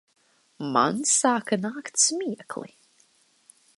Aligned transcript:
Man 0.77 1.03
sāka 1.09 1.59
nākt 1.67 2.01
smiekli. 2.05 2.75